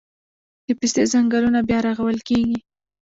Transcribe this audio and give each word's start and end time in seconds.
د 0.67 0.69
پستې 0.79 1.03
ځنګلونه 1.13 1.59
بیا 1.67 1.79
رغول 1.87 2.17
کیږي 2.27 2.57